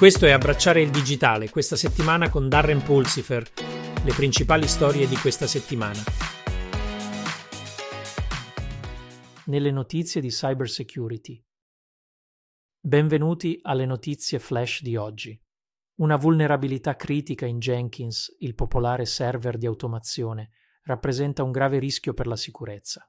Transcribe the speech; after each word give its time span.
Questo 0.00 0.24
è 0.24 0.30
Abbracciare 0.30 0.80
il 0.80 0.90
digitale, 0.90 1.50
questa 1.50 1.76
settimana 1.76 2.30
con 2.30 2.48
Darren 2.48 2.82
Pulsifer, 2.82 3.46
le 4.02 4.14
principali 4.14 4.66
storie 4.66 5.06
di 5.06 5.14
questa 5.16 5.46
settimana. 5.46 6.00
Nelle 9.44 9.70
notizie 9.70 10.22
di 10.22 10.28
cybersecurity. 10.28 11.44
Benvenuti 12.80 13.58
alle 13.60 13.84
notizie 13.84 14.38
flash 14.38 14.80
di 14.80 14.96
oggi. 14.96 15.38
Una 15.96 16.16
vulnerabilità 16.16 16.96
critica 16.96 17.44
in 17.44 17.58
Jenkins, 17.58 18.34
il 18.38 18.54
popolare 18.54 19.04
server 19.04 19.58
di 19.58 19.66
automazione, 19.66 20.52
rappresenta 20.84 21.42
un 21.42 21.50
grave 21.50 21.78
rischio 21.78 22.14
per 22.14 22.26
la 22.26 22.36
sicurezza. 22.36 23.06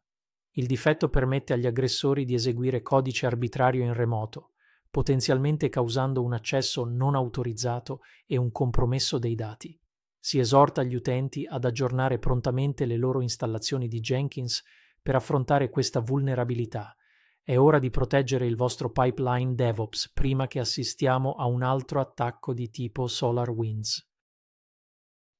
Il 0.55 0.65
difetto 0.65 1.07
permette 1.07 1.53
agli 1.53 1.67
aggressori 1.67 2.25
di 2.25 2.33
eseguire 2.33 2.81
codice 2.81 3.27
arbitrario 3.27 3.81
in 3.81 3.93
remoto, 3.93 4.50
potenzialmente 4.91 5.69
causando 5.69 6.21
un 6.21 6.33
accesso 6.33 6.83
non 6.83 7.15
autorizzato 7.15 8.01
e 8.27 8.37
un 8.37 8.51
compromesso 8.51 9.17
dei 9.17 9.35
dati. 9.35 9.79
Si 10.19 10.37
esorta 10.37 10.83
gli 10.83 10.93
utenti 10.93 11.47
ad 11.49 11.65
aggiornare 11.65 12.19
prontamente 12.19 12.85
le 12.85 12.97
loro 12.97 13.21
installazioni 13.21 13.87
di 13.87 14.01
Jenkins 14.01 14.63
per 15.01 15.15
affrontare 15.15 15.69
questa 15.69 16.01
vulnerabilità. 16.01 16.95
È 17.41 17.57
ora 17.57 17.79
di 17.79 17.89
proteggere 17.89 18.45
il 18.45 18.55
vostro 18.55 18.91
pipeline 18.91 19.55
DevOps 19.55 20.11
prima 20.13 20.45
che 20.45 20.59
assistiamo 20.59 21.31
a 21.33 21.47
un 21.47 21.63
altro 21.63 21.99
attacco 21.99 22.53
di 22.53 22.69
tipo 22.69 23.07
SolarWinds. 23.07 24.07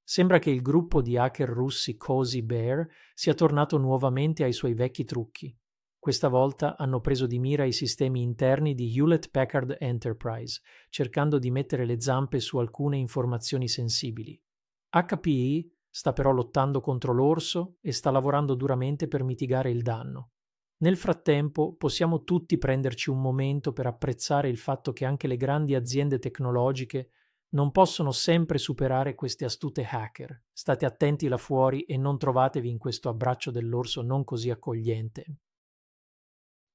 Sembra 0.04 0.40
che 0.40 0.50
il 0.50 0.62
gruppo 0.62 1.02
di 1.02 1.16
hacker 1.16 1.48
russi 1.48 1.96
Cozy 1.96 2.42
Bear 2.42 2.88
sia 3.14 3.34
tornato 3.34 3.78
nuovamente 3.78 4.44
ai 4.44 4.52
suoi 4.52 4.74
vecchi 4.74 5.06
trucchi. 5.06 5.56
Questa 6.02 6.30
volta 6.30 6.78
hanno 6.78 7.00
preso 7.00 7.28
di 7.28 7.38
mira 7.38 7.64
i 7.64 7.72
sistemi 7.72 8.24
interni 8.24 8.74
di 8.74 8.92
Hewlett 8.92 9.30
Packard 9.30 9.78
Enterprise, 9.80 10.60
cercando 10.90 11.38
di 11.38 11.52
mettere 11.52 11.86
le 11.86 12.02
zampe 12.02 12.40
su 12.40 12.58
alcune 12.58 12.98
informazioni 12.98 13.68
sensibili. 13.68 14.42
HPE 14.90 15.70
sta 15.92 16.12
però 16.12 16.32
lottando 16.32 16.82
contro 16.82 17.14
l'orso 17.14 17.76
e 17.82 17.92
sta 17.92 18.10
lavorando 18.10 18.56
duramente 18.56 19.08
per 19.08 19.22
mitigare 19.24 19.70
il 19.70 19.84
danno. 19.84 20.32
Nel 20.78 20.98
frattempo 20.98 21.76
possiamo 21.76 22.24
tutti 22.24 22.58
prenderci 22.58 23.12
un 23.12 23.22
momento 23.22 23.72
per 23.72 23.86
apprezzare 23.86 24.50
il 24.50 24.58
fatto 24.58 24.94
che 24.94 25.06
anche 25.06 25.28
le 25.28 25.38
grandi 25.38 25.76
aziende 25.76 26.18
tecnologiche 26.18 27.12
non 27.50 27.70
possono 27.70 28.12
sempre 28.12 28.58
superare 28.58 29.14
queste 29.14 29.46
astute 29.46 29.88
hacker. 29.88 30.46
State 30.52 30.84
attenti 30.84 31.28
là 31.28 31.38
fuori 31.38 31.84
e 31.84 31.96
non 31.96 32.18
trovatevi 32.18 32.68
in 32.68 32.80
questo 32.80 33.08
abbraccio 33.08 33.52
dell'orso 33.52 34.02
non 34.02 34.24
così 34.24 34.50
accogliente. 34.50 35.36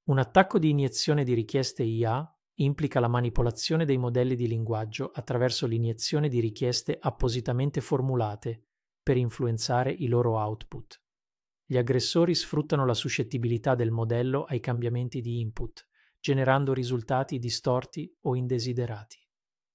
Un 0.07 0.19
attacco 0.19 0.61
di 0.61 0.71
iniezione 0.71 1.25
di 1.25 1.35
richieste 1.35 1.83
IA 1.83 2.33
implica 2.59 3.01
la 3.01 3.09
manipolazione 3.09 3.85
dei 3.85 3.99
modelli 3.99 4.37
di 4.37 4.47
linguaggio 4.47 5.11
attraverso 5.13 5.67
l'iniezione 5.67 6.29
di 6.29 6.39
richieste 6.39 6.97
appositamente 7.01 7.81
formulate 7.81 8.67
per 9.03 9.17
influenzare 9.17 9.91
i 9.91 10.07
loro 10.07 10.39
output. 10.39 11.03
Gli 11.65 11.77
aggressori 11.77 12.37
sfruttano 12.37 12.87
la 12.87 12.95
suscettibilità 12.95 13.75
del 13.75 13.91
modello 13.91 14.45
ai 14.45 14.61
cambiamenti 14.61 15.21
di 15.21 15.41
input, 15.41 15.89
generando 16.20 16.73
risultati 16.73 17.41
distorti 17.41 18.17
o 18.23 18.37
indesiderati. 18.37 19.19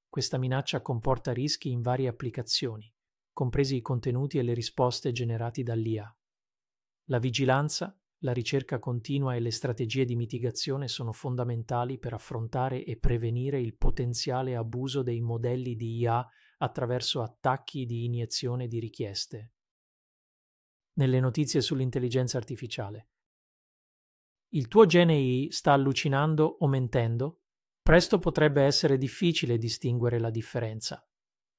Questa 0.07 0.37
minaccia 0.37 0.81
comporta 0.81 1.33
rischi 1.33 1.71
in 1.71 1.81
varie 1.81 2.07
applicazioni, 2.07 2.89
compresi 3.33 3.75
i 3.75 3.81
contenuti 3.81 4.37
e 4.37 4.43
le 4.43 4.53
risposte 4.53 5.11
generati 5.11 5.61
dall'IA. 5.61 6.17
La 7.09 7.19
vigilanza 7.19 8.00
la 8.23 8.33
ricerca 8.33 8.77
continua 8.77 9.35
e 9.35 9.39
le 9.39 9.51
strategie 9.51 10.05
di 10.05 10.15
mitigazione 10.15 10.87
sono 10.87 11.11
fondamentali 11.11 11.97
per 11.97 12.13
affrontare 12.13 12.83
e 12.83 12.97
prevenire 12.97 13.59
il 13.59 13.75
potenziale 13.75 14.55
abuso 14.55 15.01
dei 15.01 15.21
modelli 15.21 15.75
di 15.75 15.97
IA 15.97 16.25
attraverso 16.59 17.23
attacchi 17.23 17.85
di 17.85 18.05
iniezione 18.05 18.67
di 18.67 18.79
richieste. 18.79 19.53
Nelle 20.93 21.19
notizie 21.19 21.61
sull'intelligenza 21.61 22.37
artificiale. 22.37 23.07
Il 24.49 24.67
tuo 24.67 24.85
GNI 24.85 25.47
sta 25.49 25.73
allucinando 25.73 26.57
o 26.59 26.67
mentendo? 26.67 27.39
Presto 27.81 28.19
potrebbe 28.19 28.61
essere 28.61 28.99
difficile 28.99 29.57
distinguere 29.57 30.19
la 30.19 30.29
differenza. 30.29 31.03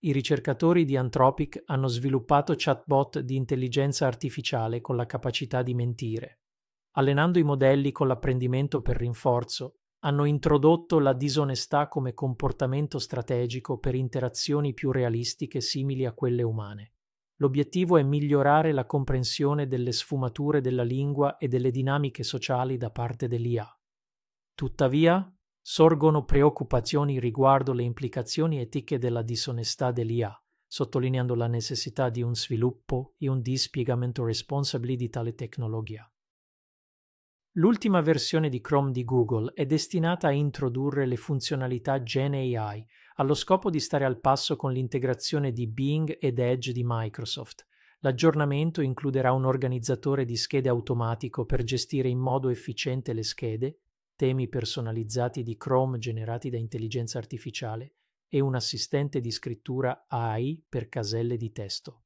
I 0.04 0.12
ricercatori 0.12 0.84
di 0.84 0.96
Anthropic 0.96 1.62
hanno 1.66 1.88
sviluppato 1.88 2.54
chatbot 2.56 3.18
di 3.20 3.34
intelligenza 3.34 4.06
artificiale 4.06 4.80
con 4.80 4.94
la 4.94 5.06
capacità 5.06 5.62
di 5.62 5.74
mentire 5.74 6.41
allenando 6.92 7.38
i 7.38 7.42
modelli 7.42 7.92
con 7.92 8.06
l'apprendimento 8.06 8.82
per 8.82 8.96
rinforzo, 8.96 9.76
hanno 10.04 10.24
introdotto 10.24 10.98
la 10.98 11.12
disonestà 11.12 11.86
come 11.86 12.12
comportamento 12.12 12.98
strategico 12.98 13.78
per 13.78 13.94
interazioni 13.94 14.74
più 14.74 14.90
realistiche 14.90 15.60
simili 15.60 16.06
a 16.06 16.12
quelle 16.12 16.42
umane. 16.42 16.94
L'obiettivo 17.36 17.96
è 17.96 18.02
migliorare 18.02 18.72
la 18.72 18.84
comprensione 18.84 19.66
delle 19.66 19.92
sfumature 19.92 20.60
della 20.60 20.82
lingua 20.82 21.38
e 21.38 21.48
delle 21.48 21.70
dinamiche 21.70 22.22
sociali 22.22 22.76
da 22.76 22.90
parte 22.90 23.28
dell'IA. 23.28 23.66
Tuttavia, 24.54 25.32
sorgono 25.60 26.24
preoccupazioni 26.24 27.20
riguardo 27.20 27.72
le 27.72 27.84
implicazioni 27.84 28.60
etiche 28.60 28.98
della 28.98 29.22
disonestà 29.22 29.92
dell'IA, 29.92 30.36
sottolineando 30.66 31.34
la 31.34 31.46
necessità 31.46 32.10
di 32.10 32.22
un 32.22 32.34
sviluppo 32.34 33.14
e 33.18 33.28
un 33.28 33.40
dispiegamento 33.40 34.24
responsabile 34.24 34.96
di 34.96 35.08
tale 35.08 35.34
tecnologia. 35.34 36.11
L'ultima 37.56 38.00
versione 38.00 38.48
di 38.48 38.62
Chrome 38.62 38.92
di 38.92 39.04
Google 39.04 39.52
è 39.52 39.66
destinata 39.66 40.28
a 40.28 40.32
introdurre 40.32 41.04
le 41.04 41.16
funzionalità 41.16 42.02
Gen 42.02 42.32
AI 42.32 42.82
allo 43.16 43.34
scopo 43.34 43.68
di 43.68 43.78
stare 43.78 44.06
al 44.06 44.20
passo 44.20 44.56
con 44.56 44.72
l'integrazione 44.72 45.52
di 45.52 45.66
Bing 45.66 46.16
ed 46.18 46.38
Edge 46.38 46.72
di 46.72 46.82
Microsoft. 46.82 47.66
L'aggiornamento 47.98 48.80
includerà 48.80 49.32
un 49.32 49.44
organizzatore 49.44 50.24
di 50.24 50.34
schede 50.34 50.70
automatico 50.70 51.44
per 51.44 51.62
gestire 51.62 52.08
in 52.08 52.20
modo 52.20 52.48
efficiente 52.48 53.12
le 53.12 53.22
schede, 53.22 53.80
temi 54.16 54.48
personalizzati 54.48 55.42
di 55.42 55.58
Chrome 55.58 55.98
generati 55.98 56.48
da 56.48 56.56
intelligenza 56.56 57.18
artificiale 57.18 57.96
e 58.28 58.40
un 58.40 58.54
assistente 58.54 59.20
di 59.20 59.30
scrittura 59.30 60.06
AI 60.08 60.64
per 60.66 60.88
caselle 60.88 61.36
di 61.36 61.52
testo. 61.52 62.04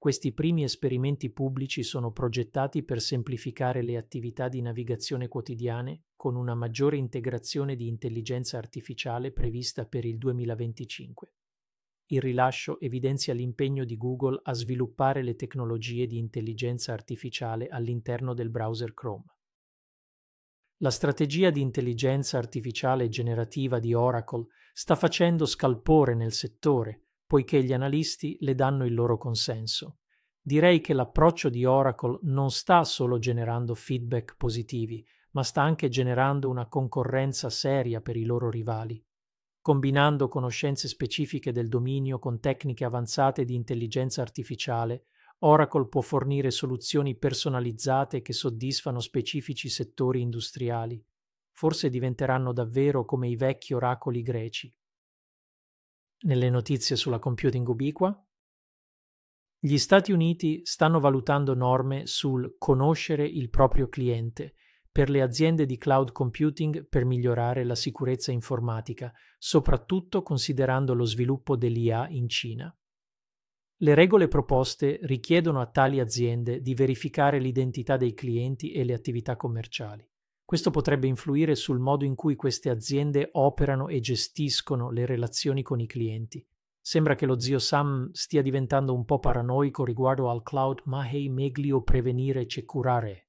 Questi 0.00 0.32
primi 0.32 0.62
esperimenti 0.62 1.28
pubblici 1.28 1.82
sono 1.82 2.12
progettati 2.12 2.84
per 2.84 3.00
semplificare 3.00 3.82
le 3.82 3.96
attività 3.96 4.48
di 4.48 4.62
navigazione 4.62 5.26
quotidiane 5.26 6.04
con 6.14 6.36
una 6.36 6.54
maggiore 6.54 6.96
integrazione 6.96 7.74
di 7.74 7.88
intelligenza 7.88 8.58
artificiale 8.58 9.32
prevista 9.32 9.86
per 9.86 10.04
il 10.04 10.16
2025. 10.16 11.32
Il 12.10 12.20
rilascio 12.20 12.78
evidenzia 12.78 13.34
l'impegno 13.34 13.84
di 13.84 13.96
Google 13.96 14.38
a 14.44 14.54
sviluppare 14.54 15.24
le 15.24 15.34
tecnologie 15.34 16.06
di 16.06 16.16
intelligenza 16.16 16.92
artificiale 16.92 17.66
all'interno 17.66 18.34
del 18.34 18.50
browser 18.50 18.94
Chrome. 18.94 19.24
La 20.76 20.90
strategia 20.90 21.50
di 21.50 21.60
intelligenza 21.60 22.38
artificiale 22.38 23.08
generativa 23.08 23.80
di 23.80 23.94
Oracle 23.94 24.46
sta 24.72 24.94
facendo 24.94 25.44
scalpore 25.44 26.14
nel 26.14 26.32
settore 26.32 27.07
poiché 27.28 27.62
gli 27.62 27.74
analisti 27.74 28.38
le 28.40 28.54
danno 28.54 28.86
il 28.86 28.94
loro 28.94 29.18
consenso. 29.18 29.98
Direi 30.40 30.80
che 30.80 30.94
l'approccio 30.94 31.50
di 31.50 31.66
Oracle 31.66 32.20
non 32.22 32.50
sta 32.50 32.82
solo 32.84 33.18
generando 33.18 33.74
feedback 33.74 34.34
positivi, 34.38 35.06
ma 35.32 35.42
sta 35.42 35.60
anche 35.60 35.90
generando 35.90 36.48
una 36.48 36.66
concorrenza 36.68 37.50
seria 37.50 38.00
per 38.00 38.16
i 38.16 38.24
loro 38.24 38.48
rivali. 38.48 39.04
Combinando 39.60 40.28
conoscenze 40.28 40.88
specifiche 40.88 41.52
del 41.52 41.68
dominio 41.68 42.18
con 42.18 42.40
tecniche 42.40 42.86
avanzate 42.86 43.44
di 43.44 43.54
intelligenza 43.54 44.22
artificiale, 44.22 45.04
Oracle 45.40 45.86
può 45.86 46.00
fornire 46.00 46.50
soluzioni 46.50 47.14
personalizzate 47.14 48.22
che 48.22 48.32
soddisfano 48.32 49.00
specifici 49.00 49.68
settori 49.68 50.22
industriali. 50.22 51.04
Forse 51.52 51.90
diventeranno 51.90 52.54
davvero 52.54 53.04
come 53.04 53.28
i 53.28 53.36
vecchi 53.36 53.74
oracoli 53.74 54.22
greci, 54.22 54.74
nelle 56.20 56.50
notizie 56.50 56.96
sulla 56.96 57.18
computing 57.18 57.66
ubiqua, 57.68 58.22
gli 59.60 59.76
Stati 59.76 60.12
Uniti 60.12 60.60
stanno 60.64 61.00
valutando 61.00 61.54
norme 61.54 62.06
sul 62.06 62.54
conoscere 62.58 63.26
il 63.26 63.50
proprio 63.50 63.88
cliente 63.88 64.54
per 64.90 65.10
le 65.10 65.20
aziende 65.20 65.66
di 65.66 65.76
cloud 65.76 66.12
computing 66.12 66.88
per 66.88 67.04
migliorare 67.04 67.64
la 67.64 67.74
sicurezza 67.74 68.30
informatica, 68.30 69.12
soprattutto 69.36 70.22
considerando 70.22 70.94
lo 70.94 71.04
sviluppo 71.04 71.56
dell'IA 71.56 72.08
in 72.08 72.28
Cina. 72.28 72.72
Le 73.80 73.94
regole 73.94 74.28
proposte 74.28 74.98
richiedono 75.02 75.60
a 75.60 75.66
tali 75.66 76.00
aziende 76.00 76.60
di 76.60 76.74
verificare 76.74 77.38
l'identità 77.38 77.96
dei 77.96 78.14
clienti 78.14 78.72
e 78.72 78.84
le 78.84 78.94
attività 78.94 79.36
commerciali. 79.36 80.08
Questo 80.48 80.70
potrebbe 80.70 81.06
influire 81.06 81.54
sul 81.54 81.78
modo 81.78 82.06
in 82.06 82.14
cui 82.14 82.34
queste 82.34 82.70
aziende 82.70 83.28
operano 83.32 83.88
e 83.88 84.00
gestiscono 84.00 84.88
le 84.88 85.04
relazioni 85.04 85.60
con 85.60 85.78
i 85.78 85.86
clienti. 85.86 86.42
Sembra 86.80 87.14
che 87.14 87.26
lo 87.26 87.38
zio 87.38 87.58
Sam 87.58 88.10
stia 88.12 88.40
diventando 88.40 88.94
un 88.94 89.04
po' 89.04 89.18
paranoico 89.18 89.84
riguardo 89.84 90.30
al 90.30 90.42
cloud 90.42 90.80
Mahei 90.86 91.28
meglio 91.28 91.82
prevenire 91.82 92.46
che 92.46 92.64
curare. 92.64 93.28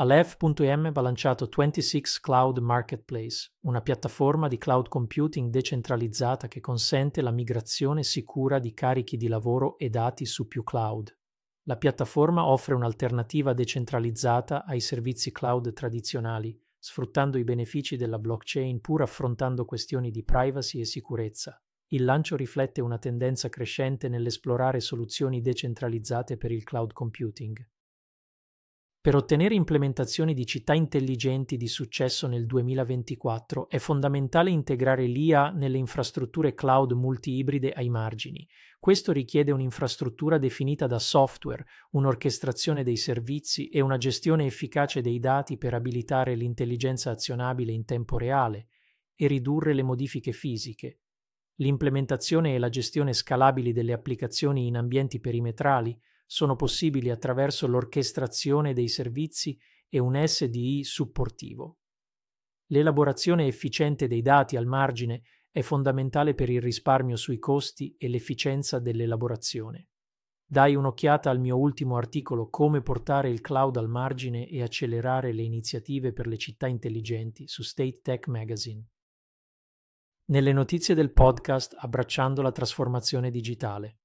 Aleph.em 0.00 0.90
ha 0.92 1.00
lanciato 1.00 1.48
26 1.48 2.02
Cloud 2.22 2.58
Marketplace, 2.58 3.52
una 3.60 3.80
piattaforma 3.80 4.48
di 4.48 4.58
cloud 4.58 4.88
computing 4.88 5.48
decentralizzata 5.48 6.48
che 6.48 6.58
consente 6.58 7.22
la 7.22 7.30
migrazione 7.30 8.02
sicura 8.02 8.58
di 8.58 8.74
carichi 8.74 9.16
di 9.16 9.28
lavoro 9.28 9.78
e 9.78 9.90
dati 9.90 10.26
su 10.26 10.48
più 10.48 10.64
cloud. 10.64 11.16
La 11.68 11.76
piattaforma 11.76 12.46
offre 12.46 12.74
un'alternativa 12.74 13.52
decentralizzata 13.52 14.64
ai 14.64 14.80
servizi 14.80 15.30
cloud 15.32 15.74
tradizionali, 15.74 16.58
sfruttando 16.78 17.36
i 17.36 17.44
benefici 17.44 17.98
della 17.98 18.18
blockchain 18.18 18.80
pur 18.80 19.02
affrontando 19.02 19.66
questioni 19.66 20.10
di 20.10 20.24
privacy 20.24 20.80
e 20.80 20.86
sicurezza. 20.86 21.62
Il 21.88 22.04
lancio 22.04 22.36
riflette 22.36 22.80
una 22.80 22.96
tendenza 22.96 23.50
crescente 23.50 24.08
nell'esplorare 24.08 24.80
soluzioni 24.80 25.42
decentralizzate 25.42 26.38
per 26.38 26.52
il 26.52 26.64
cloud 26.64 26.94
computing. 26.94 27.62
Per 29.00 29.14
ottenere 29.14 29.54
implementazioni 29.54 30.34
di 30.34 30.44
città 30.44 30.74
intelligenti 30.74 31.56
di 31.56 31.68
successo 31.68 32.26
nel 32.26 32.46
2024 32.46 33.68
è 33.68 33.78
fondamentale 33.78 34.50
integrare 34.50 35.06
l'IA 35.06 35.50
nelle 35.50 35.78
infrastrutture 35.78 36.52
cloud 36.52 36.90
multi-ibride 36.92 37.70
ai 37.70 37.90
margini. 37.90 38.46
Questo 38.80 39.12
richiede 39.12 39.52
un'infrastruttura 39.52 40.36
definita 40.36 40.88
da 40.88 40.98
software, 40.98 41.64
un'orchestrazione 41.92 42.82
dei 42.82 42.96
servizi 42.96 43.68
e 43.68 43.80
una 43.80 43.98
gestione 43.98 44.46
efficace 44.46 45.00
dei 45.00 45.20
dati 45.20 45.58
per 45.58 45.74
abilitare 45.74 46.34
l'intelligenza 46.34 47.12
azionabile 47.12 47.70
in 47.70 47.84
tempo 47.84 48.18
reale 48.18 48.66
e 49.14 49.28
ridurre 49.28 49.74
le 49.74 49.84
modifiche 49.84 50.32
fisiche. 50.32 51.02
L'implementazione 51.60 52.54
e 52.54 52.58
la 52.58 52.68
gestione 52.68 53.12
scalabili 53.12 53.72
delle 53.72 53.92
applicazioni 53.92 54.66
in 54.66 54.76
ambienti 54.76 55.20
perimetrali 55.20 55.96
sono 56.30 56.56
possibili 56.56 57.08
attraverso 57.08 57.66
l'orchestrazione 57.66 58.74
dei 58.74 58.88
servizi 58.88 59.58
e 59.88 59.98
un 59.98 60.22
SDI 60.22 60.84
supportivo. 60.84 61.78
L'elaborazione 62.66 63.46
efficiente 63.46 64.06
dei 64.06 64.20
dati 64.20 64.56
al 64.56 64.66
margine 64.66 65.22
è 65.50 65.62
fondamentale 65.62 66.34
per 66.34 66.50
il 66.50 66.60
risparmio 66.60 67.16
sui 67.16 67.38
costi 67.38 67.96
e 67.96 68.08
l'efficienza 68.08 68.78
dell'elaborazione. 68.78 69.88
Dai 70.44 70.74
un'occhiata 70.74 71.30
al 71.30 71.40
mio 71.40 71.56
ultimo 71.56 71.96
articolo 71.96 72.50
Come 72.50 72.82
portare 72.82 73.30
il 73.30 73.40
cloud 73.40 73.78
al 73.78 73.88
margine 73.88 74.46
e 74.48 74.62
accelerare 74.62 75.32
le 75.32 75.42
iniziative 75.42 76.12
per 76.12 76.26
le 76.26 76.36
città 76.36 76.66
intelligenti 76.66 77.48
su 77.48 77.62
State 77.62 78.00
Tech 78.02 78.26
Magazine. 78.26 78.86
Nelle 80.26 80.52
notizie 80.52 80.94
del 80.94 81.10
podcast 81.10 81.74
Abbracciando 81.78 82.42
la 82.42 82.52
trasformazione 82.52 83.30
digitale. 83.30 84.00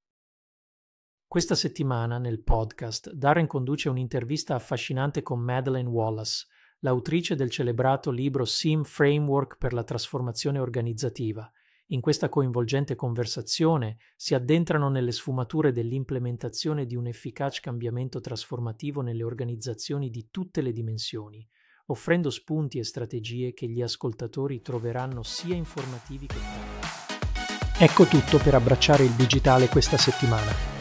Questa 1.33 1.56
settimana 1.56 2.19
nel 2.19 2.44
podcast 2.44 3.12
Darren 3.12 3.47
conduce 3.47 3.89
un'intervista 3.89 4.53
affascinante 4.53 5.24
con 5.24 5.39
Madeleine 5.39 5.89
Wallace, 5.89 6.45
l'autrice 6.81 7.33
del 7.33 7.50
celebrato 7.50 8.12
libro 8.12 8.45
SIM 8.45 8.83
Framework 8.83 9.57
per 9.57 9.74
la 9.74 9.83
trasformazione 9.83 10.59
organizzativa. 10.59 11.51
In 11.88 12.01
questa 12.01 12.30
coinvolgente 12.30 12.94
conversazione 12.94 13.97
si 14.15 14.35
addentrano 14.35 14.89
nelle 14.89 15.12
sfumature 15.12 15.71
dell'implementazione 15.71 16.85
di 16.85 16.95
un 16.95 17.07
efficace 17.07 17.62
cambiamento 17.62 18.19
trasformativo 18.19 19.01
nelle 19.01 19.24
organizzazioni 19.24 20.12
di 20.12 20.27
tutte 20.29 20.62
le 20.62 20.71
dimensioni, 20.71 21.44
offrendo 21.88 22.29
spunti 22.29 22.77
e 22.77 22.83
strategie 22.83 23.53
che 23.53 23.68
gli 23.68 23.81
ascoltatori 23.81 24.62
troveranno 24.62 25.24
sia 25.24 25.56
informativi 25.56 26.27
che 26.27 26.38
pratici. 26.38 27.83
Ecco 27.83 28.06
tutto 28.06 28.38
per 28.38 28.53
abbracciare 28.53 29.03
il 29.03 29.13
digitale 29.13 29.68
questa 29.68 29.97
settimana. 29.97 30.73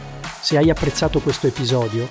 Se 0.43 0.57
hai 0.57 0.69
apprezzato 0.69 1.21
questo 1.21 1.47
episodio, 1.47 2.05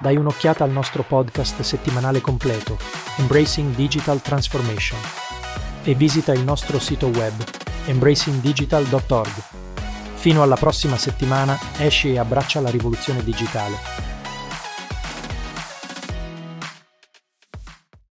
dai 0.00 0.16
un'occhiata 0.16 0.64
al 0.64 0.72
nostro 0.72 1.04
podcast 1.04 1.60
settimanale 1.60 2.20
completo, 2.20 2.76
Embracing 3.18 3.76
Digital 3.76 4.20
Transformation, 4.20 4.98
e 5.84 5.94
visita 5.94 6.32
il 6.32 6.42
nostro 6.42 6.80
sito 6.80 7.06
web, 7.06 7.32
embracingdigital.org. 7.84 9.30
Fino 10.14 10.42
alla 10.42 10.56
prossima 10.56 10.96
settimana, 10.96 11.56
esci 11.78 12.12
e 12.12 12.18
abbraccia 12.18 12.60
la 12.60 12.70
rivoluzione 12.70 13.22
digitale. 13.22 13.76